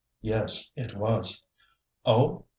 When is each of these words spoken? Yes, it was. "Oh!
Yes, 0.21 0.71
it 0.75 0.97
was. 0.97 1.43
"Oh! 2.05 2.45